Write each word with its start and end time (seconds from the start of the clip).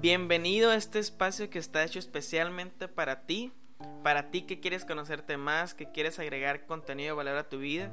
Bienvenido 0.00 0.70
a 0.70 0.76
este 0.76 1.00
espacio 1.00 1.50
que 1.50 1.58
está 1.58 1.82
hecho 1.82 1.98
especialmente 1.98 2.86
para 2.86 3.26
ti, 3.26 3.52
para 4.04 4.30
ti 4.30 4.42
que 4.42 4.60
quieres 4.60 4.84
conocerte 4.84 5.36
más, 5.36 5.74
que 5.74 5.90
quieres 5.90 6.18
agregar 6.18 6.66
contenido 6.66 7.08
de 7.08 7.16
valor 7.16 7.36
a 7.36 7.48
tu 7.48 7.58
vida, 7.58 7.92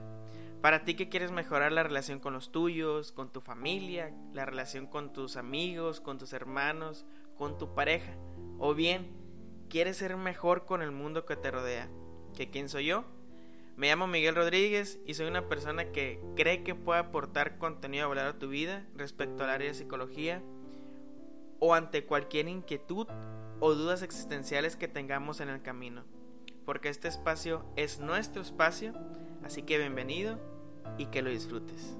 para 0.61 0.83
ti 0.83 0.93
que 0.93 1.09
quieres 1.09 1.31
mejorar 1.31 1.71
la 1.71 1.83
relación 1.83 2.19
con 2.19 2.33
los 2.33 2.51
tuyos, 2.51 3.11
con 3.11 3.31
tu 3.31 3.41
familia, 3.41 4.13
la 4.33 4.45
relación 4.45 4.85
con 4.85 5.13
tus 5.13 5.35
amigos, 5.35 5.99
con 5.99 6.19
tus 6.19 6.33
hermanos, 6.33 7.05
con 7.37 7.57
tu 7.57 7.73
pareja, 7.73 8.15
o 8.59 8.75
bien 8.75 9.09
quieres 9.69 9.97
ser 9.97 10.15
mejor 10.15 10.65
con 10.65 10.81
el 10.81 10.91
mundo 10.91 11.25
que 11.25 11.35
te 11.35 11.51
rodea. 11.51 11.89
¿Que 12.35 12.49
quién 12.49 12.69
soy 12.69 12.85
yo? 12.85 13.05
Me 13.77 13.87
llamo 13.87 14.07
Miguel 14.07 14.35
Rodríguez 14.35 14.99
y 15.05 15.15
soy 15.15 15.27
una 15.27 15.49
persona 15.49 15.91
que 15.91 16.21
cree 16.35 16.63
que 16.63 16.75
puede 16.75 16.99
aportar 16.99 17.57
contenido 17.57 18.03
de 18.03 18.15
valor 18.15 18.35
a 18.35 18.39
tu 18.39 18.47
vida 18.47 18.85
respecto 18.95 19.43
al 19.43 19.49
área 19.49 19.67
de 19.67 19.73
psicología 19.73 20.41
o 21.59 21.73
ante 21.73 22.05
cualquier 22.05 22.47
inquietud 22.47 23.07
o 23.59 23.73
dudas 23.73 24.01
existenciales 24.01 24.75
que 24.75 24.87
tengamos 24.87 25.39
en 25.39 25.49
el 25.49 25.61
camino. 25.61 26.03
Porque 26.65 26.89
este 26.89 27.07
espacio 27.07 27.65
es 27.75 27.99
nuestro 27.99 28.41
espacio, 28.41 28.93
así 29.43 29.63
que 29.63 29.77
bienvenido 29.77 30.39
y 30.97 31.07
que 31.07 31.21
lo 31.21 31.29
disfrutes. 31.29 31.95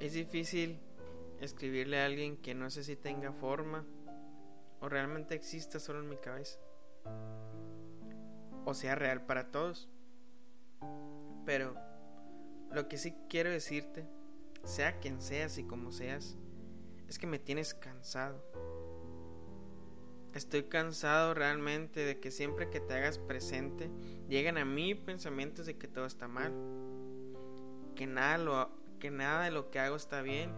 Es 0.00 0.14
difícil 0.14 0.78
escribirle 1.40 2.00
a 2.00 2.06
alguien 2.06 2.36
que 2.36 2.54
no 2.54 2.70
sé 2.70 2.84
si 2.84 2.96
tenga 2.96 3.32
forma 3.32 3.84
o 4.80 4.88
realmente 4.88 5.34
exista 5.34 5.80
solo 5.80 6.00
en 6.00 6.08
mi 6.08 6.16
cabeza 6.16 6.58
o 8.68 8.74
sea 8.74 8.94
real 8.94 9.22
para 9.22 9.50
todos. 9.50 9.88
Pero 11.48 11.74
lo 12.72 12.88
que 12.88 12.98
sí 12.98 13.14
quiero 13.30 13.48
decirte, 13.48 14.06
sea 14.64 15.00
quien 15.00 15.22
seas 15.22 15.56
y 15.56 15.64
como 15.64 15.92
seas, 15.92 16.36
es 17.08 17.18
que 17.18 17.26
me 17.26 17.38
tienes 17.38 17.72
cansado. 17.72 18.44
Estoy 20.34 20.64
cansado 20.64 21.32
realmente 21.32 22.00
de 22.00 22.20
que 22.20 22.30
siempre 22.30 22.68
que 22.68 22.80
te 22.80 22.92
hagas 22.92 23.16
presente 23.16 23.90
lleguen 24.28 24.58
a 24.58 24.66
mí 24.66 24.94
pensamientos 24.94 25.64
de 25.64 25.78
que 25.78 25.88
todo 25.88 26.04
está 26.04 26.28
mal, 26.28 26.52
que 27.96 28.06
nada, 28.06 28.36
lo, 28.36 28.70
que 29.00 29.10
nada 29.10 29.44
de 29.44 29.50
lo 29.50 29.70
que 29.70 29.78
hago 29.78 29.96
está 29.96 30.20
bien, 30.20 30.50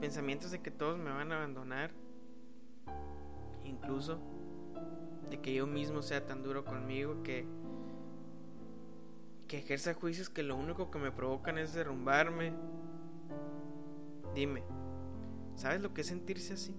pensamientos 0.00 0.50
de 0.50 0.60
que 0.60 0.72
todos 0.72 0.98
me 0.98 1.12
van 1.12 1.30
a 1.30 1.36
abandonar, 1.36 1.92
incluso 3.62 4.18
de 5.30 5.40
que 5.40 5.54
yo 5.54 5.68
mismo 5.68 6.02
sea 6.02 6.26
tan 6.26 6.42
duro 6.42 6.64
conmigo 6.64 7.22
que 7.22 7.46
que 9.50 9.58
ejerza 9.58 9.94
juicios 9.94 10.30
que 10.30 10.44
lo 10.44 10.54
único 10.54 10.92
que 10.92 11.00
me 11.00 11.10
provocan 11.10 11.58
es 11.58 11.74
derrumbarme. 11.74 12.52
Dime, 14.32 14.62
¿sabes 15.56 15.80
lo 15.80 15.92
que 15.92 16.02
es 16.02 16.06
sentirse 16.06 16.54
así? 16.54 16.72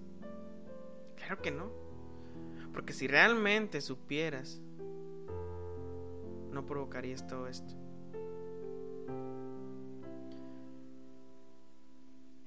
Claro 1.16 1.42
que 1.42 1.50
no. 1.50 1.70
Porque 2.72 2.94
si 2.94 3.06
realmente 3.06 3.82
supieras, 3.82 4.62
no 6.50 6.64
provocarías 6.64 7.26
todo 7.26 7.46
esto. 7.46 7.74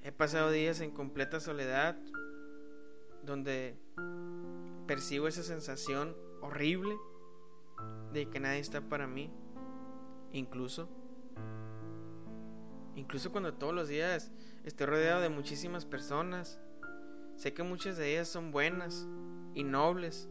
He 0.02 0.10
pasado 0.10 0.50
días 0.50 0.80
en 0.80 0.90
completa 0.90 1.38
soledad, 1.38 1.96
donde 3.22 3.78
percibo 4.88 5.28
esa 5.28 5.44
sensación 5.44 6.16
horrible 6.42 6.96
de 8.12 8.28
que 8.28 8.40
nadie 8.40 8.58
está 8.58 8.80
para 8.80 9.06
mí. 9.06 9.32
Incluso, 10.36 10.86
incluso 12.94 13.32
cuando 13.32 13.54
todos 13.54 13.72
los 13.72 13.88
días 13.88 14.30
estoy 14.64 14.86
rodeado 14.86 15.22
de 15.22 15.30
muchísimas 15.30 15.86
personas, 15.86 16.60
sé 17.36 17.54
que 17.54 17.62
muchas 17.62 17.96
de 17.96 18.12
ellas 18.12 18.28
son 18.28 18.50
buenas 18.50 19.08
y 19.54 19.64
nobles. 19.64 20.28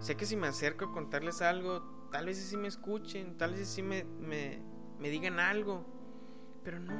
Sé 0.00 0.16
que 0.16 0.26
si 0.26 0.34
me 0.34 0.48
acerco 0.48 0.86
a 0.86 0.92
contarles 0.92 1.42
algo, 1.42 2.08
tal 2.10 2.26
vez 2.26 2.38
sí 2.38 2.56
me 2.56 2.66
escuchen, 2.66 3.38
tal 3.38 3.54
vez 3.54 3.68
sí 3.68 3.82
me, 3.82 4.02
me, 4.02 4.60
me 4.98 5.08
digan 5.08 5.38
algo, 5.38 5.86
pero 6.64 6.80
no, 6.80 6.94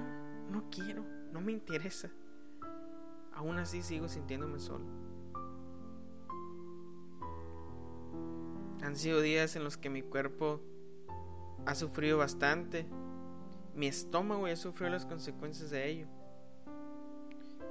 no 0.53 0.71
quiero, 0.71 1.05
no 1.33 1.41
me 1.41 1.51
interesa. 1.51 2.12
Aún 3.33 3.59
así 3.59 3.83
sigo 3.83 4.09
sintiéndome 4.09 4.61
solo. 4.61 4.85
Han 8.83 8.95
sido 8.95 9.21
días 9.21 9.57
en 9.57 9.65
los 9.65 9.77
que 9.77 9.91
mi 9.91 10.03
cuerpo 10.03 10.61
ha 11.67 11.75
sufrido 11.75 12.19
bastante. 12.19 12.87
Mi 13.75 13.87
estómago 13.87 14.49
ya 14.49 14.56
sufrió 14.56 14.91
las 14.91 15.06
consecuencias 15.06 15.71
de 15.71 15.89
ello. 15.89 16.06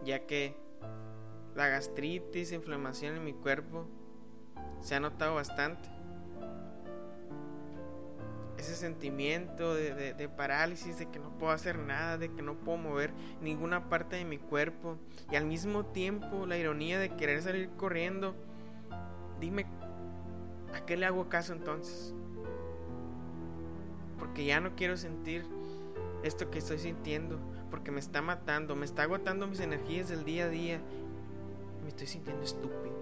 Ya 0.03 0.25
que 0.25 0.55
la 1.55 1.67
gastritis, 1.67 2.51
inflamación 2.51 3.15
en 3.15 3.23
mi 3.23 3.33
cuerpo 3.33 3.87
se 4.79 4.95
ha 4.95 4.99
notado 4.99 5.35
bastante. 5.35 5.89
Ese 8.57 8.75
sentimiento 8.75 9.73
de, 9.73 10.29
parálisis, 10.29 10.99
de 10.99 11.09
que 11.09 11.17
no 11.19 11.35
puedo 11.37 11.51
hacer 11.51 11.79
nada, 11.79 12.17
de 12.17 12.31
que 12.31 12.43
no 12.43 12.55
puedo 12.55 12.77
mover 12.77 13.11
ninguna 13.41 13.89
parte 13.89 14.15
de 14.15 14.25
mi 14.25 14.37
cuerpo. 14.37 14.97
Y 15.31 15.35
al 15.35 15.45
mismo 15.45 15.85
tiempo 15.87 16.45
la 16.45 16.57
ironía 16.57 16.99
de 16.99 17.09
querer 17.15 17.41
salir 17.41 17.69
corriendo. 17.71 18.35
Dime, 19.39 19.65
¿a 20.75 20.85
qué 20.85 20.95
le 20.95 21.07
hago 21.07 21.27
caso 21.27 21.53
entonces? 21.53 22.13
Porque 24.21 24.45
ya 24.45 24.59
no 24.59 24.75
quiero 24.75 24.97
sentir 24.97 25.43
esto 26.21 26.51
que 26.51 26.59
estoy 26.59 26.77
sintiendo, 26.77 27.39
porque 27.71 27.89
me 27.89 27.99
está 27.99 28.21
matando, 28.21 28.75
me 28.75 28.85
está 28.85 29.01
agotando 29.01 29.47
mis 29.47 29.59
energías 29.61 30.09
del 30.09 30.23
día 30.23 30.45
a 30.45 30.49
día. 30.49 30.79
Me 31.81 31.89
estoy 31.89 32.05
sintiendo 32.05 32.43
estúpido. 32.43 32.95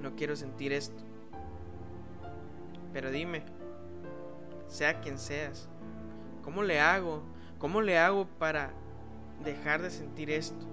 No 0.00 0.16
quiero 0.16 0.34
sentir 0.34 0.72
esto. 0.72 1.04
Pero 2.94 3.10
dime, 3.10 3.42
sea 4.66 5.02
quien 5.02 5.18
seas, 5.18 5.68
¿cómo 6.42 6.62
le 6.62 6.80
hago? 6.80 7.22
¿Cómo 7.58 7.82
le 7.82 7.98
hago 7.98 8.26
para 8.38 8.70
dejar 9.44 9.82
de 9.82 9.90
sentir 9.90 10.30
esto? 10.30 10.66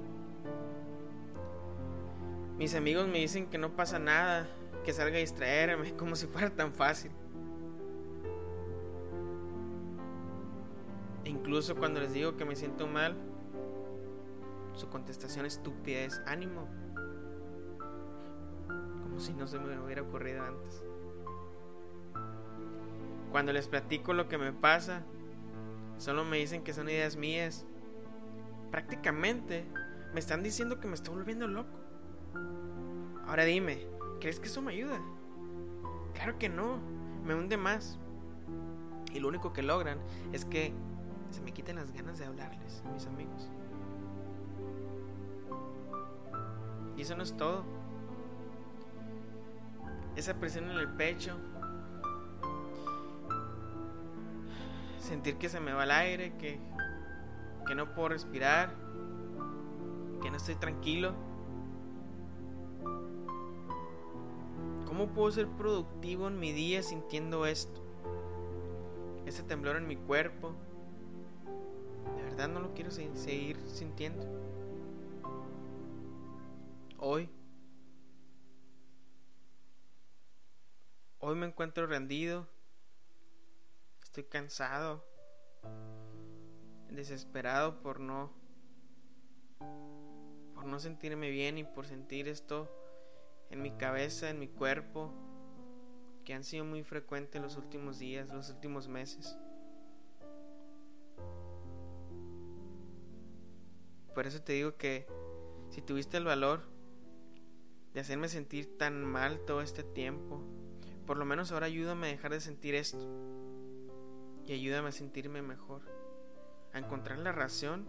Mis 2.58 2.74
amigos 2.74 3.06
me 3.10 3.18
dicen 3.18 3.48
que 3.48 3.58
no 3.58 3.76
pasa 3.76 4.00
nada, 4.00 4.48
que 4.86 4.94
salga 4.94 5.18
a 5.18 5.20
distraerme, 5.20 5.92
como 5.98 6.16
si 6.16 6.26
fuera 6.28 6.50
tan 6.50 6.72
fácil. 6.72 7.12
Incluso 11.28 11.76
cuando 11.76 12.00
les 12.00 12.14
digo 12.14 12.38
que 12.38 12.46
me 12.46 12.56
siento 12.56 12.88
mal, 12.88 13.16
su 14.74 14.90
contestación 14.90 15.46
estúpida 15.46 16.00
es 16.00 16.22
ánimo. 16.26 16.68
Como 18.68 19.20
si 19.20 19.34
no 19.34 19.48
se 19.48 19.60
me 19.60 19.80
hubiera 19.80 20.04
ocurrido 20.04 20.44
antes. 20.44 20.84
Cuando 23.32 23.52
les 23.52 23.68
platico 23.68 24.14
lo 24.14 24.28
que 24.28 24.38
me 24.38 24.54
pasa, 24.54 25.04
solo 25.98 26.24
me 26.24 26.38
dicen 26.38 26.64
que 26.64 26.74
son 26.74 26.90
ideas 26.90 27.18
mías. 27.18 27.66
Prácticamente 28.72 29.66
me 30.14 30.20
están 30.20 30.44
diciendo 30.44 30.80
que 30.80 30.88
me 30.88 30.96
estoy 30.96 31.16
volviendo 31.16 31.48
loco. 31.48 31.80
Ahora 33.26 33.44
dime, 33.44 33.88
¿crees 34.22 34.40
que 34.40 34.48
eso 34.48 34.62
me 34.62 34.74
ayuda? 34.74 35.02
Claro 36.14 36.38
que 36.38 36.50
no, 36.50 36.80
me 37.26 37.36
hunde 37.36 37.58
más. 37.58 38.00
Y 39.14 39.20
lo 39.20 39.28
único 39.28 39.54
que 39.54 39.64
logran 39.64 40.00
es 40.32 40.46
que 40.46 40.74
se 41.32 41.42
me 41.42 41.52
quitan 41.52 41.76
las 41.76 41.92
ganas 41.92 42.20
de 42.20 42.26
hablarles 42.26 42.84
mis 42.94 43.06
amigos. 43.06 43.50
Y 46.96 47.02
eso 47.02 47.16
no 47.16 47.24
es 47.24 47.36
todo. 47.38 47.64
Esa 50.16 50.34
presión 50.34 50.70
en 50.72 50.78
el 50.78 50.90
pecho. 50.90 51.38
Sentir 55.00 55.38
que 55.38 55.48
se 55.48 55.60
me 55.60 55.74
va 55.74 55.84
el 55.84 55.92
aire, 55.92 56.36
que, 56.38 56.60
que 57.68 57.76
no 57.76 57.94
puedo 57.94 58.10
respirar, 58.10 58.74
que 60.22 60.32
no 60.32 60.38
estoy 60.38 60.56
tranquilo. 60.56 61.14
¿Cómo 64.86 65.08
puedo 65.10 65.30
ser 65.32 65.48
productivo 65.48 66.28
en 66.28 66.40
mi 66.40 66.52
día 66.52 66.82
sintiendo 66.82 67.46
esto? 67.46 67.84
Ese 69.28 69.44
temblor 69.44 69.76
en 69.76 69.88
mi 69.88 69.96
cuerpo, 69.96 70.56
no 72.46 72.60
lo 72.60 72.76
quiero 72.76 72.92
seguir 72.92 73.58
sintiendo. 73.68 74.24
Hoy, 77.00 77.30
hoy 81.18 81.36
me 81.36 81.48
encuentro 81.48 81.88
rendido, 81.88 82.48
estoy 84.04 84.26
cansado, 84.26 85.04
desesperado 86.90 87.82
por 87.82 88.00
no, 88.00 88.32
por 90.54 90.66
no 90.66 90.80
sentirme 90.80 91.32
bien 91.32 91.58
y 91.58 91.64
por 91.64 91.88
sentir 91.88 92.28
esto 92.28 92.70
en 93.50 93.62
mi 93.62 93.72
cabeza, 93.72 94.30
en 94.30 94.40
mi 94.40 94.48
cuerpo, 94.48 95.12
que 96.24 96.34
han 96.34 96.44
sido 96.44 96.66
muy 96.66 96.84
frecuentes 96.84 97.42
los 97.42 97.58
últimos 97.58 98.00
días, 98.00 98.28
los 98.30 98.50
últimos 98.50 98.88
meses. 98.88 99.38
Por 104.18 104.26
eso 104.26 104.42
te 104.42 104.54
digo 104.54 104.78
que 104.78 105.06
si 105.70 105.84
tuviste 105.84 106.18
el 106.18 106.24
valor 106.24 106.62
de 107.94 108.00
hacerme 108.00 108.30
sentir 108.30 108.76
tan 108.76 109.06
mal 109.06 109.42
todo 109.46 109.62
este 109.62 109.84
tiempo, 109.84 110.42
por 111.06 111.18
lo 111.18 111.26
menos 111.26 111.52
ahora 111.52 111.68
ayúdame 111.68 112.08
a 112.08 112.10
dejar 112.10 112.32
de 112.32 112.42
sentir 112.42 112.74
esto. 112.74 112.98
Y 114.48 114.54
ayúdame 114.54 114.90
a 114.90 114.92
sentirme 114.92 115.44
mejor. 115.44 115.84
A 116.74 116.80
encontrar 116.80 117.20
la 117.20 117.32
razón, 117.32 117.86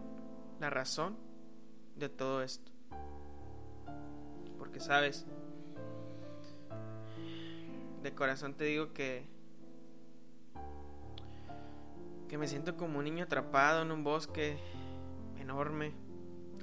la 0.59 0.69
razón 0.69 1.17
de 1.95 2.09
todo 2.09 2.43
esto. 2.43 2.71
Porque 4.59 4.79
sabes, 4.79 5.25
de 8.03 8.13
corazón 8.13 8.53
te 8.53 8.65
digo 8.65 8.93
que 8.93 9.25
que 12.27 12.37
me 12.37 12.47
siento 12.47 12.77
como 12.77 12.99
un 12.99 13.05
niño 13.05 13.23
atrapado 13.23 13.81
en 13.81 13.91
un 13.91 14.03
bosque 14.03 14.59
enorme 15.39 15.91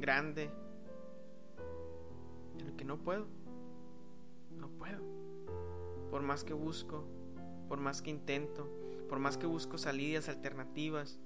grande 0.00 0.50
en 2.58 2.66
el 2.66 2.76
que 2.76 2.84
no 2.84 2.98
puedo. 2.98 3.26
No 4.50 4.68
puedo. 4.70 5.02
Por 6.10 6.22
más 6.22 6.44
que 6.44 6.54
busco, 6.54 7.04
por 7.68 7.80
más 7.80 8.02
que 8.02 8.10
intento, 8.10 8.68
por 9.08 9.18
más 9.18 9.36
que 9.36 9.46
busco 9.46 9.78
salidas 9.78 10.28
alternativas, 10.28 11.18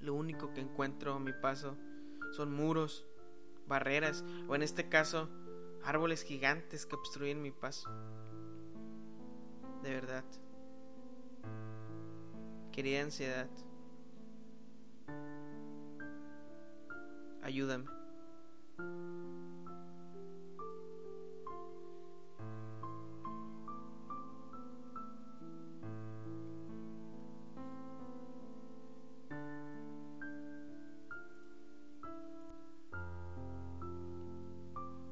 lo 0.00 0.14
único 0.14 0.52
que 0.52 0.60
encuentro 0.60 1.14
a 1.14 1.20
mi 1.20 1.32
paso 1.32 1.76
son 2.32 2.52
muros, 2.52 3.06
barreras 3.66 4.24
o 4.48 4.54
en 4.54 4.62
este 4.62 4.88
caso 4.88 5.28
árboles 5.82 6.22
gigantes 6.22 6.86
que 6.86 6.96
obstruyen 6.96 7.42
mi 7.42 7.50
paso. 7.50 7.88
De 9.82 9.90
verdad. 9.90 10.24
Querida 12.72 13.02
ansiedad. 13.02 13.48
Ayúdame. 17.48 17.86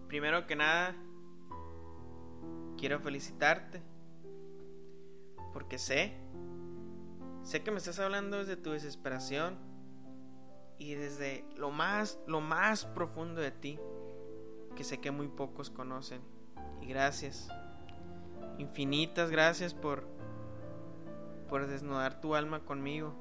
Primero 0.08 0.46
que 0.46 0.56
nada, 0.56 0.94
quiero 2.76 3.00
felicitarte 3.00 3.80
porque 5.54 5.78
sé, 5.78 6.12
sé 7.44 7.62
que 7.62 7.70
me 7.70 7.78
estás 7.78 7.98
hablando 7.98 8.36
desde 8.36 8.58
tu 8.58 8.72
desesperación 8.72 9.65
y 10.78 10.94
desde 10.94 11.44
lo 11.56 11.70
más, 11.70 12.18
lo 12.26 12.40
más 12.40 12.84
profundo 12.84 13.40
de 13.40 13.50
ti, 13.50 13.78
que 14.74 14.84
sé 14.84 14.98
que 14.98 15.10
muy 15.10 15.28
pocos 15.28 15.70
conocen. 15.70 16.20
Y 16.82 16.86
gracias, 16.86 17.48
infinitas 18.58 19.30
gracias 19.30 19.74
por, 19.74 20.04
por 21.48 21.66
desnudar 21.66 22.20
tu 22.20 22.34
alma 22.34 22.60
conmigo. 22.60 23.14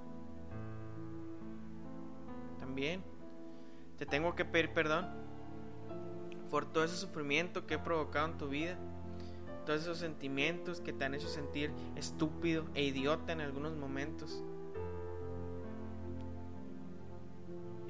También 2.59 3.03
te 3.97 4.05
tengo 4.05 4.35
que 4.35 4.43
pedir 4.43 4.73
perdón 4.73 5.07
por 6.49 6.65
todo 6.65 6.83
ese 6.83 6.97
sufrimiento 6.97 7.65
que 7.65 7.75
he 7.75 7.79
provocado 7.79 8.27
en 8.27 8.37
tu 8.37 8.49
vida, 8.49 8.77
todos 9.65 9.81
esos 9.81 9.97
sentimientos 9.97 10.81
que 10.81 10.93
te 10.93 11.05
han 11.05 11.15
hecho 11.15 11.27
sentir 11.27 11.71
estúpido 11.95 12.65
e 12.73 12.83
idiota 12.83 13.31
en 13.31 13.41
algunos 13.41 13.75
momentos. 13.75 14.43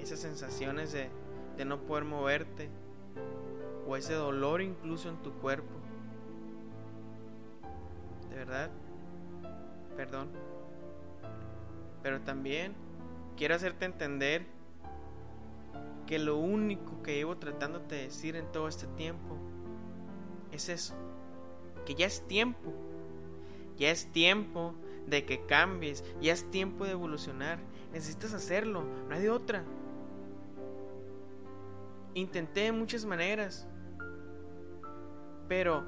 Esas 0.06 0.19
sensaciones 0.19 0.92
de, 0.92 1.10
de 1.57 1.66
no 1.66 1.81
poder 1.81 2.06
moverte 2.06 2.69
o 3.88 3.96
ese 3.96 4.13
dolor 4.13 4.62
incluso 4.62 5.10
en 5.10 5.18
tu 5.18 5.34
cuerpo. 5.34 5.74
De 8.30 8.36
verdad, 8.36 8.69
perdón. 9.98 10.30
Pero 12.04 12.22
también 12.22 12.74
quiero 13.36 13.56
hacerte 13.56 13.86
entender 13.86 14.46
que 16.06 16.19
lo 16.19 16.38
único 16.38 17.02
que 17.02 17.16
llevo 17.16 17.38
tratándote 17.38 17.96
de 17.96 18.04
decir 18.04 18.36
en 18.36 18.52
todo 18.52 18.68
este 18.68 18.86
tiempo 18.88 19.38
es 20.52 20.69
eso, 20.69 20.94
que 21.86 21.96
ya 21.96 22.06
es 22.06 22.22
tiempo, 22.28 22.72
ya 23.78 23.90
es 23.90 24.12
tiempo 24.12 24.75
de 25.07 25.25
que 25.25 25.46
cambies, 25.46 26.04
ya 26.22 26.34
es 26.34 26.50
tiempo 26.52 26.86
de 26.86 26.92
evolucionar, 26.92 27.57
necesitas 27.92 28.34
hacerlo, 28.34 28.84
no 29.10 29.16
hay 29.16 29.28
otra. 29.28 29.63
Intenté 32.15 32.62
de 32.62 32.71
muchas 32.71 33.03
maneras, 33.03 33.67
pero 35.50 35.83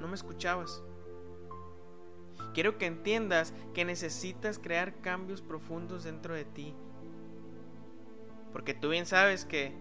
no 0.00 0.08
me 0.08 0.14
escuchabas. 0.14 0.82
Quiero 2.54 2.78
que 2.78 2.86
entiendas 2.86 3.52
que 3.74 3.84
necesitas 3.84 4.58
crear 4.58 5.02
cambios 5.02 5.42
profundos 5.42 6.04
dentro 6.04 6.34
de 6.34 6.46
ti. 6.46 6.74
Porque 8.50 8.72
tú 8.72 8.88
bien 8.88 9.04
sabes 9.04 9.44
que, 9.44 9.76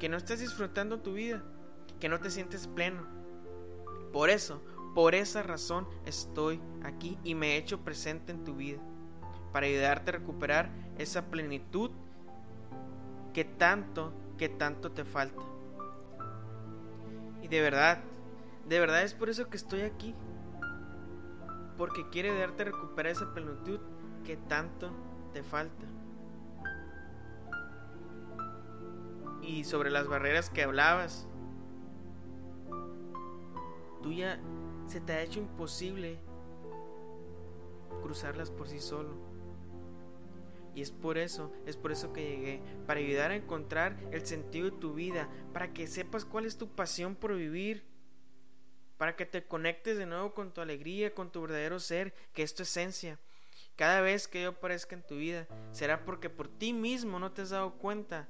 que 0.00 0.08
no 0.08 0.16
estás 0.16 0.40
disfrutando 0.40 0.98
tu 0.98 1.14
vida, 1.14 1.44
que 2.00 2.08
no 2.08 2.18
te 2.18 2.30
sientes 2.30 2.66
pleno. 2.66 3.06
Por 4.12 4.30
eso, 4.30 4.60
por 4.96 5.14
esa 5.14 5.44
razón 5.44 5.86
estoy 6.06 6.60
aquí 6.82 7.18
y 7.22 7.36
me 7.36 7.52
he 7.52 7.56
hecho 7.56 7.84
presente 7.84 8.32
en 8.32 8.42
tu 8.42 8.56
vida. 8.56 8.80
Para 9.52 9.66
ayudarte 9.66 10.10
a 10.10 10.14
recuperar 10.14 10.70
esa 10.98 11.30
plenitud 11.30 11.92
que 13.32 13.44
tanto 13.44 14.12
que 14.38 14.48
tanto 14.48 14.92
te 14.92 15.04
falta. 15.04 15.42
Y 17.42 17.48
de 17.48 17.60
verdad, 17.60 17.98
de 18.66 18.80
verdad 18.80 19.02
es 19.02 19.12
por 19.12 19.28
eso 19.28 19.50
que 19.50 19.56
estoy 19.56 19.82
aquí. 19.82 20.14
Porque 21.76 22.08
quiere 22.08 22.36
darte 22.38 22.64
recuperar 22.64 23.12
esa 23.12 23.34
plenitud 23.34 23.80
que 24.24 24.36
tanto 24.36 24.90
te 25.32 25.42
falta. 25.42 25.86
Y 29.42 29.64
sobre 29.64 29.90
las 29.90 30.08
barreras 30.08 30.50
que 30.50 30.62
hablabas, 30.62 31.26
tú 34.02 34.12
ya 34.12 34.38
se 34.86 35.00
te 35.00 35.12
ha 35.12 35.22
hecho 35.22 35.40
imposible 35.40 36.18
cruzarlas 38.02 38.50
por 38.50 38.68
sí 38.68 38.80
solo. 38.80 39.27
Y 40.74 40.82
es 40.82 40.90
por 40.90 41.18
eso, 41.18 41.52
es 41.66 41.76
por 41.76 41.92
eso 41.92 42.12
que 42.12 42.22
llegué, 42.22 42.62
para 42.86 43.00
ayudar 43.00 43.30
a 43.30 43.36
encontrar 43.36 43.96
el 44.12 44.24
sentido 44.26 44.70
de 44.70 44.76
tu 44.76 44.94
vida, 44.94 45.28
para 45.52 45.72
que 45.72 45.86
sepas 45.86 46.24
cuál 46.24 46.46
es 46.46 46.56
tu 46.56 46.68
pasión 46.68 47.16
por 47.16 47.34
vivir, 47.34 47.84
para 48.96 49.16
que 49.16 49.26
te 49.26 49.44
conectes 49.44 49.96
de 49.96 50.06
nuevo 50.06 50.34
con 50.34 50.52
tu 50.52 50.60
alegría, 50.60 51.14
con 51.14 51.30
tu 51.30 51.42
verdadero 51.42 51.80
ser, 51.80 52.14
que 52.32 52.42
es 52.42 52.54
tu 52.54 52.62
esencia. 52.64 53.18
Cada 53.76 54.00
vez 54.00 54.26
que 54.26 54.42
yo 54.42 54.50
aparezca 54.50 54.96
en 54.96 55.06
tu 55.06 55.16
vida, 55.16 55.46
será 55.70 56.04
porque 56.04 56.30
por 56.30 56.48
ti 56.48 56.72
mismo 56.72 57.18
no 57.18 57.32
te 57.32 57.42
has 57.42 57.50
dado 57.50 57.74
cuenta 57.74 58.28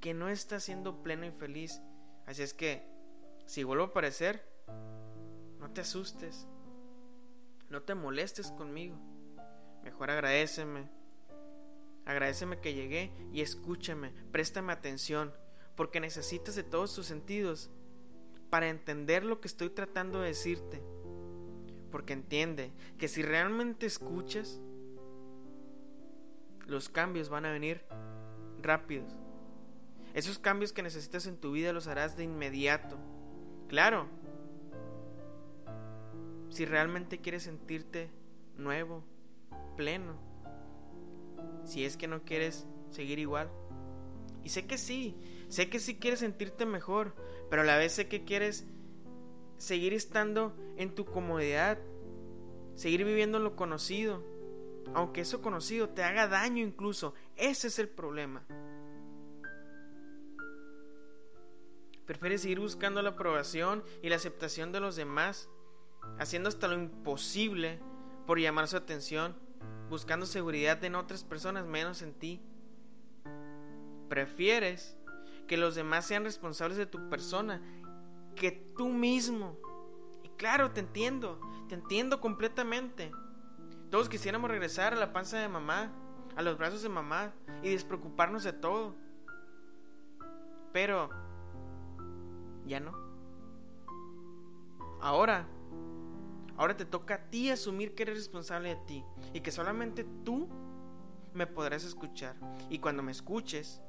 que 0.00 0.12
no 0.12 0.28
estás 0.28 0.64
siendo 0.64 1.02
pleno 1.02 1.24
y 1.26 1.30
feliz. 1.30 1.80
Así 2.26 2.42
es 2.42 2.52
que, 2.52 2.86
si 3.46 3.64
vuelvo 3.64 3.84
a 3.84 3.86
aparecer, 3.88 4.44
no 5.58 5.70
te 5.70 5.80
asustes, 5.80 6.46
no 7.70 7.82
te 7.82 7.94
molestes 7.94 8.52
conmigo. 8.52 8.98
Mejor 9.82 10.10
agradeceme, 10.10 10.90
Agradeceme 12.10 12.58
que 12.58 12.74
llegué 12.74 13.12
y 13.32 13.40
escúchame, 13.40 14.10
préstame 14.32 14.72
atención, 14.72 15.32
porque 15.76 16.00
necesitas 16.00 16.56
de 16.56 16.64
todos 16.64 16.92
tus 16.92 17.06
sentidos 17.06 17.70
para 18.50 18.68
entender 18.68 19.24
lo 19.24 19.40
que 19.40 19.46
estoy 19.46 19.70
tratando 19.70 20.20
de 20.20 20.26
decirte. 20.26 20.82
Porque 21.92 22.12
entiende 22.12 22.72
que 22.98 23.06
si 23.06 23.22
realmente 23.22 23.86
escuchas, 23.86 24.60
los 26.66 26.88
cambios 26.88 27.28
van 27.28 27.44
a 27.44 27.52
venir 27.52 27.84
rápidos. 28.60 29.14
Esos 30.12 30.40
cambios 30.40 30.72
que 30.72 30.82
necesitas 30.82 31.26
en 31.26 31.36
tu 31.36 31.52
vida 31.52 31.72
los 31.72 31.86
harás 31.86 32.16
de 32.16 32.24
inmediato. 32.24 32.98
Claro. 33.68 34.08
Si 36.48 36.64
realmente 36.64 37.20
quieres 37.20 37.44
sentirte 37.44 38.10
nuevo, 38.56 39.04
pleno 39.76 40.29
si 41.70 41.84
es 41.84 41.96
que 41.96 42.08
no 42.08 42.24
quieres 42.24 42.66
seguir 42.90 43.18
igual. 43.18 43.50
Y 44.42 44.48
sé 44.48 44.66
que 44.66 44.76
sí, 44.76 45.16
sé 45.48 45.68
que 45.70 45.78
sí 45.78 45.98
quieres 45.98 46.20
sentirte 46.20 46.66
mejor, 46.66 47.14
pero 47.48 47.62
a 47.62 47.64
la 47.64 47.76
vez 47.76 47.92
sé 47.92 48.08
que 48.08 48.24
quieres 48.24 48.66
seguir 49.56 49.94
estando 49.94 50.56
en 50.76 50.94
tu 50.94 51.04
comodidad, 51.04 51.78
seguir 52.74 53.04
viviendo 53.04 53.38
lo 53.38 53.54
conocido, 53.54 54.24
aunque 54.94 55.20
eso 55.20 55.42
conocido 55.42 55.90
te 55.90 56.02
haga 56.02 56.26
daño 56.26 56.64
incluso. 56.64 57.14
Ese 57.36 57.68
es 57.68 57.78
el 57.78 57.88
problema. 57.88 58.44
Prefieres 62.06 62.42
seguir 62.42 62.58
buscando 62.58 63.00
la 63.02 63.10
aprobación 63.10 63.84
y 64.02 64.08
la 64.08 64.16
aceptación 64.16 64.72
de 64.72 64.80
los 64.80 64.96
demás 64.96 65.48
haciendo 66.18 66.48
hasta 66.48 66.66
lo 66.66 66.74
imposible 66.74 67.78
por 68.26 68.40
llamar 68.40 68.66
su 68.66 68.76
atención, 68.76 69.36
buscando 69.88 70.26
seguridad 70.26 70.82
en 70.84 70.94
otras 70.94 71.24
personas 71.24 71.66
menos 71.66 72.02
en 72.02 72.14
ti. 72.14 72.40
Prefieres 74.08 74.96
que 75.46 75.56
los 75.56 75.74
demás 75.74 76.06
sean 76.06 76.24
responsables 76.24 76.78
de 76.78 76.86
tu 76.86 77.08
persona 77.08 77.60
que 78.36 78.52
tú 78.76 78.88
mismo. 78.88 79.58
Y 80.22 80.28
claro, 80.30 80.70
te 80.70 80.80
entiendo, 80.80 81.40
te 81.68 81.74
entiendo 81.74 82.20
completamente. 82.20 83.10
Todos 83.90 84.08
quisiéramos 84.08 84.50
regresar 84.50 84.92
a 84.92 84.96
la 84.96 85.12
panza 85.12 85.38
de 85.38 85.48
mamá, 85.48 85.92
a 86.36 86.42
los 86.42 86.56
brazos 86.56 86.82
de 86.82 86.88
mamá 86.88 87.32
y 87.62 87.70
despreocuparnos 87.70 88.44
de 88.44 88.52
todo. 88.52 88.94
Pero 90.72 91.10
ya 92.66 92.78
no. 92.78 92.92
Ahora, 95.00 95.48
ahora 96.60 96.76
te 96.76 96.84
toca 96.84 97.14
a 97.14 97.30
ti 97.30 97.50
asumir 97.50 97.94
que 97.94 98.02
eres 98.02 98.18
responsable 98.18 98.68
de 98.68 98.76
ti 98.84 99.04
y 99.32 99.40
que 99.40 99.50
solamente 99.50 100.04
tú 100.26 100.46
me 101.32 101.46
podrás 101.46 101.84
escuchar. 101.84 102.36
Y 102.68 102.80
cuando 102.80 103.02
me 103.02 103.12
escuches 103.12 103.80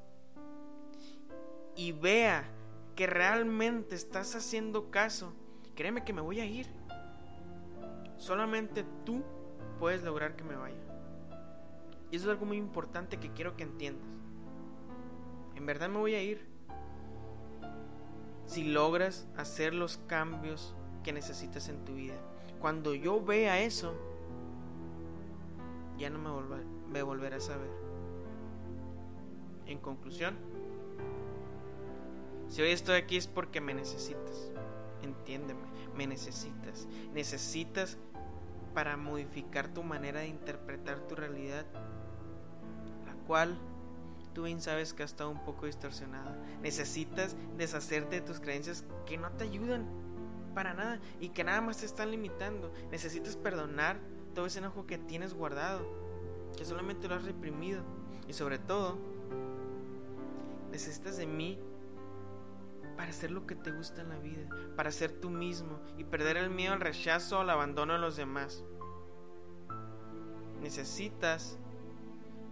y 1.75 1.91
vea 1.91 2.49
que 2.95 3.07
realmente 3.07 3.95
estás 3.95 4.37
haciendo 4.37 4.89
caso, 4.89 5.33
créeme 5.75 6.05
que 6.05 6.13
me 6.13 6.21
voy 6.21 6.39
a 6.39 6.45
ir. 6.45 6.65
Solamente 8.15 8.85
tú 9.05 9.21
puedes 9.77 10.03
lograr 10.03 10.37
que 10.37 10.45
me 10.45 10.55
vaya. 10.55 10.79
Y 12.09 12.15
eso 12.15 12.27
es 12.27 12.31
algo 12.31 12.45
muy 12.45 12.55
importante 12.55 13.17
que 13.17 13.33
quiero 13.33 13.57
que 13.57 13.63
entiendas. 13.63 14.07
En 15.55 15.65
verdad 15.65 15.89
me 15.89 15.97
voy 15.97 16.15
a 16.15 16.23
ir. 16.23 16.47
Si 18.45 18.63
logras 18.63 19.27
hacer 19.35 19.73
los 19.73 19.97
cambios 20.07 20.73
que 21.03 21.11
necesitas 21.11 21.67
en 21.67 21.83
tu 21.83 21.95
vida. 21.95 22.30
Cuando 22.61 22.93
yo 22.93 23.23
vea 23.23 23.59
eso, 23.59 23.93
ya 25.97 26.11
no 26.11 26.19
me, 26.19 26.63
me 26.91 27.01
volverás 27.01 27.49
a 27.49 27.57
ver. 27.57 27.71
En 29.65 29.79
conclusión, 29.79 30.35
si 32.47 32.61
hoy 32.61 32.69
estoy 32.69 32.97
aquí 32.97 33.17
es 33.17 33.27
porque 33.27 33.61
me 33.61 33.73
necesitas. 33.73 34.51
Entiéndeme, 35.01 35.61
me 35.95 36.05
necesitas. 36.05 36.87
Necesitas 37.13 37.97
para 38.75 38.95
modificar 38.95 39.67
tu 39.69 39.81
manera 39.81 40.19
de 40.19 40.27
interpretar 40.27 40.99
tu 41.07 41.15
realidad, 41.15 41.65
la 43.07 43.13
cual 43.25 43.57
tú 44.33 44.43
bien 44.43 44.61
sabes 44.61 44.93
que 44.93 45.01
ha 45.01 45.05
estado 45.05 45.31
un 45.31 45.43
poco 45.43 45.65
distorsionada. 45.65 46.37
Necesitas 46.61 47.35
deshacerte 47.57 48.17
de 48.17 48.21
tus 48.21 48.39
creencias 48.39 48.83
que 49.05 49.17
no 49.17 49.31
te 49.31 49.45
ayudan 49.45 50.00
para 50.53 50.73
nada 50.73 50.99
y 51.19 51.29
que 51.29 51.43
nada 51.43 51.61
más 51.61 51.77
te 51.77 51.85
están 51.85 52.11
limitando. 52.11 52.71
Necesitas 52.91 53.35
perdonar 53.35 53.99
todo 54.33 54.45
ese 54.45 54.59
enojo 54.59 54.85
que 54.85 54.97
tienes 54.97 55.33
guardado, 55.33 55.85
que 56.57 56.65
solamente 56.65 57.07
lo 57.07 57.15
has 57.15 57.25
reprimido. 57.25 57.83
Y 58.27 58.33
sobre 58.33 58.59
todo, 58.59 58.97
necesitas 60.71 61.17
de 61.17 61.25
mí 61.25 61.59
para 62.95 63.09
hacer 63.09 63.31
lo 63.31 63.45
que 63.47 63.55
te 63.55 63.71
gusta 63.71 64.01
en 64.01 64.09
la 64.09 64.19
vida, 64.19 64.47
para 64.75 64.91
ser 64.91 65.11
tú 65.11 65.29
mismo 65.29 65.79
y 65.97 66.03
perder 66.03 66.37
el 66.37 66.49
miedo 66.49 66.73
al 66.73 66.81
rechazo 66.81 67.37
o 67.37 67.41
al 67.41 67.49
abandono 67.49 67.93
de 67.93 67.99
los 67.99 68.15
demás. 68.15 68.63
Necesitas 70.61 71.57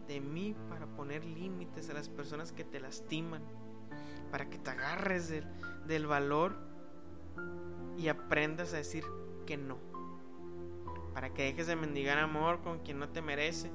de 0.08 0.20
mí 0.20 0.56
para 0.70 0.88
poner 0.88 1.24
límites 1.24 1.90
a 1.90 1.94
las 1.94 2.10
personas 2.10 2.52
que 2.52 2.64
te 2.64 2.80
lastiman, 2.80 3.44
para 4.32 4.50
que 4.50 4.58
te 4.58 4.72
agarres 4.72 5.30
del, 5.30 5.46
del 5.86 6.08
valor 6.08 6.69
y 8.00 8.08
aprendas 8.08 8.74
a 8.74 8.78
decir 8.78 9.04
que 9.46 9.58
no, 9.58 9.78
para 11.14 11.34
que 11.34 11.44
dejes 11.44 11.68
de 11.68 11.76
mendigar 11.76 12.18
amor 12.18 12.62
con 12.62 12.80
quien 12.80 12.98
no 12.98 13.10
te 13.10 13.22
merece, 13.22 13.70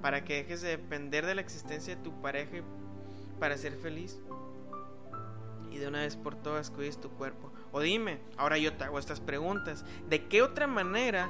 para 0.00 0.24
que 0.24 0.36
dejes 0.36 0.62
de 0.62 0.68
depender 0.68 1.26
de 1.26 1.34
la 1.34 1.42
existencia 1.42 1.94
de 1.94 2.02
tu 2.02 2.20
pareja 2.22 2.58
para 3.38 3.58
ser 3.58 3.76
feliz. 3.76 4.18
Y 5.70 5.78
de 5.78 5.88
una 5.88 6.00
vez 6.00 6.16
por 6.16 6.34
todas 6.36 6.70
cuides 6.70 6.98
tu 6.98 7.10
cuerpo. 7.10 7.52
O 7.72 7.80
dime, 7.80 8.20
ahora 8.38 8.56
yo 8.56 8.72
te 8.74 8.84
hago 8.84 8.98
estas 8.98 9.20
preguntas. 9.20 9.84
¿De 10.08 10.26
qué 10.28 10.40
otra 10.40 10.66
manera 10.66 11.28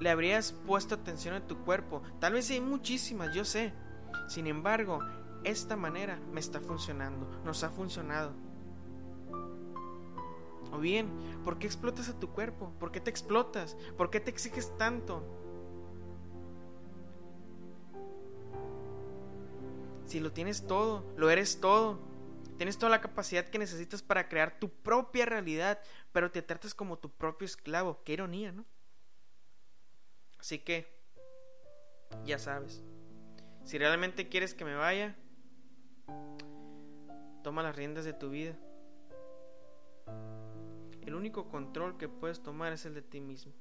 le 0.00 0.08
habrías 0.08 0.52
puesto 0.52 0.94
atención 0.94 1.34
a 1.34 1.46
tu 1.46 1.58
cuerpo? 1.58 2.02
Tal 2.20 2.32
vez 2.32 2.48
hay 2.50 2.60
muchísimas, 2.60 3.34
yo 3.34 3.44
sé. 3.44 3.74
Sin 4.28 4.46
embargo, 4.46 5.00
esta 5.42 5.76
manera 5.76 6.18
me 6.32 6.40
está 6.40 6.60
funcionando, 6.60 7.28
nos 7.44 7.64
ha 7.64 7.70
funcionado. 7.70 8.43
O 10.74 10.78
bien, 10.78 11.08
¿por 11.44 11.58
qué 11.58 11.66
explotas 11.66 12.08
a 12.08 12.18
tu 12.18 12.30
cuerpo? 12.30 12.72
¿Por 12.80 12.90
qué 12.90 13.00
te 13.00 13.08
explotas? 13.08 13.76
¿Por 13.96 14.10
qué 14.10 14.18
te 14.18 14.30
exiges 14.30 14.76
tanto? 14.76 15.22
Si 20.06 20.18
lo 20.18 20.32
tienes 20.32 20.66
todo, 20.66 21.04
lo 21.16 21.30
eres 21.30 21.60
todo. 21.60 22.00
Tienes 22.56 22.76
toda 22.76 22.90
la 22.90 23.00
capacidad 23.00 23.46
que 23.46 23.58
necesitas 23.58 24.02
para 24.02 24.28
crear 24.28 24.58
tu 24.58 24.68
propia 24.68 25.26
realidad, 25.26 25.80
pero 26.12 26.30
te 26.30 26.42
tratas 26.42 26.74
como 26.74 26.98
tu 26.98 27.10
propio 27.10 27.46
esclavo. 27.46 28.02
Qué 28.04 28.14
ironía, 28.14 28.50
¿no? 28.50 28.64
Así 30.38 30.58
que, 30.58 30.92
ya 32.24 32.38
sabes, 32.38 32.82
si 33.64 33.78
realmente 33.78 34.28
quieres 34.28 34.54
que 34.54 34.64
me 34.64 34.74
vaya, 34.74 35.16
toma 37.42 37.62
las 37.62 37.74
riendas 37.74 38.04
de 38.04 38.12
tu 38.12 38.30
vida. 38.30 38.56
El 41.06 41.14
único 41.14 41.48
control 41.48 41.96
que 41.96 42.08
puedes 42.08 42.42
tomar 42.42 42.72
es 42.72 42.86
el 42.86 42.94
de 42.94 43.02
ti 43.02 43.20
mismo. 43.20 43.52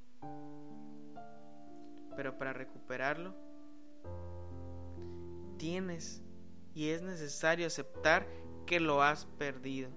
Pero 2.15 2.38
para 2.38 2.53
recuperarlo, 2.53 3.33
tienes 5.57 6.21
y 6.73 6.89
es 6.89 7.01
necesario 7.01 7.67
aceptar 7.67 8.27
que 8.65 8.79
lo 8.79 9.01
has 9.01 9.25
perdido. 9.25 9.89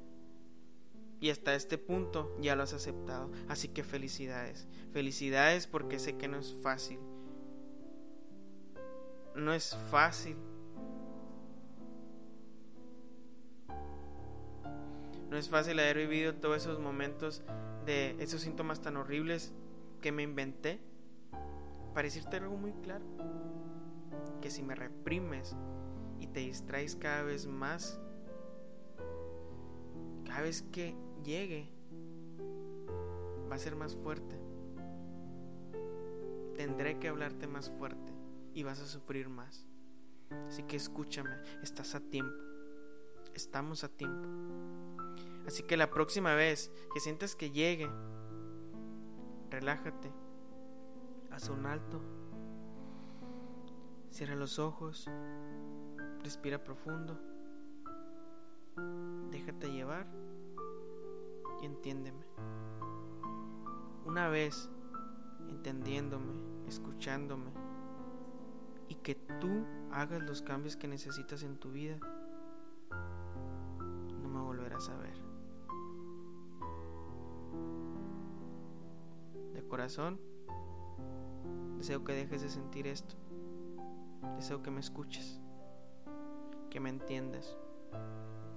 Y 1.21 1.31
hasta 1.31 1.55
este 1.55 1.79
punto 1.79 2.37
ya 2.41 2.57
lo 2.57 2.63
has 2.63 2.75
aceptado. 2.75 3.31
Así 3.49 3.69
que 3.69 3.83
felicidades. 3.83 4.69
Felicidades 4.93 5.67
porque 5.67 5.99
sé 5.99 6.17
que 6.17 6.29
no 6.29 6.39
es 6.39 6.55
fácil. 6.63 6.99
No 9.35 9.53
es 9.53 9.77
fácil. 9.91 10.37
No 15.37 15.41
es 15.41 15.51
fácil 15.51 15.79
haber 15.79 15.99
vivido 15.99 16.35
todos 16.35 16.63
esos 16.63 16.81
momentos 16.81 17.43
de 17.85 18.17
esos 18.21 18.41
síntomas 18.41 18.81
tan 18.81 18.97
horribles 18.97 19.53
que 20.01 20.11
me 20.11 20.23
inventé. 20.23 20.81
Para 21.93 22.07
decirte 22.07 22.39
algo 22.39 22.57
muy 22.57 22.73
claro. 22.73 23.05
Que 24.41 24.51
si 24.51 24.63
me 24.63 24.75
reprimes 24.75 25.55
y 26.21 26.29
te 26.29 26.41
distraes 26.41 26.97
cada 26.97 27.23
vez 27.23 27.47
más, 27.47 28.01
cada 30.25 30.41
vez 30.41 30.63
que 30.73 30.97
llegue, 31.23 31.69
va 33.53 33.57
a 33.57 33.59
ser 33.59 33.77
más 33.77 33.95
fuerte. 33.95 34.41
Tendré 36.55 36.99
que 36.99 37.09
hablarte 37.09 37.47
más 37.47 37.71
fuerte 37.73 38.15
y 38.55 38.63
vas 38.63 38.81
a 38.81 38.87
sufrir 38.87 39.29
más. 39.29 39.67
Así 40.49 40.63
que 40.63 40.77
escúchame, 40.77 41.37
estás 41.63 41.95
a 41.95 42.01
tiempo. 42.01 42.43
Estamos 43.35 43.85
a 43.85 43.91
tiempo. 43.91 44.86
Así 45.47 45.63
que 45.63 45.77
la 45.77 45.91
próxima 45.91 46.35
vez 46.35 46.73
que 46.93 47.01
sientas 47.01 47.37
que 47.37 47.51
llegue, 47.51 47.89
relájate, 49.51 50.13
haz 51.31 51.49
un 51.49 51.67
alto, 51.67 52.01
cierra 54.11 54.35
los 54.35 54.59
ojos 54.59 55.09
Respira 56.27 56.59
profundo. 56.59 57.17
Déjate 59.31 59.71
llevar 59.71 60.09
y 61.63 61.67
entiéndeme. 61.67 62.27
Una 64.05 64.29
vez 64.29 64.69
entendiéndome, 65.49 66.33
escuchándome 66.67 67.53
y 68.89 68.97
que 68.97 69.15
tú 69.15 69.65
hagas 69.93 70.21
los 70.21 70.43
cambios 70.43 70.77
que 70.77 70.89
necesitas 70.89 71.45
en 71.45 71.59
tu 71.59 71.71
vida, 71.71 71.97
no 72.91 74.29
me 74.29 74.41
volverás 74.41 74.89
a 74.89 74.97
ver. 74.97 75.26
Corazón, 79.69 80.21
deseo 81.77 82.05
que 82.05 82.15
dejes 82.15 82.43
de 82.43 82.49
sentir 82.49 82.87
esto. 82.87 83.15
Deseo 84.37 84.63
que 84.63 84.71
me 84.71 84.81
escuches 84.81 85.41
que 86.77 86.81
me 86.81 86.91
entiendes. 86.91 87.57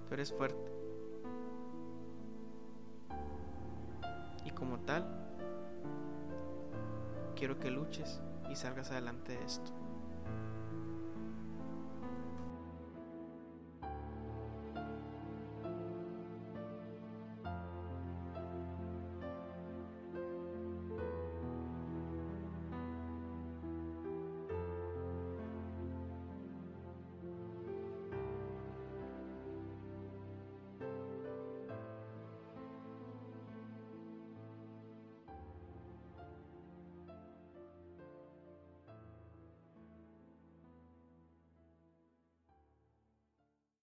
Tú 0.06 0.14
eres 0.14 0.34
fuerte. 0.34 0.72
Y 4.44 4.52
como 4.52 4.80
tal, 4.80 5.06
quiero 7.36 7.58
que 7.60 7.72
luches 7.72 8.22
y 8.50 8.58
salgas 8.58 8.92
adelante 8.92 9.38
de 9.38 9.46
esto. 9.46 9.72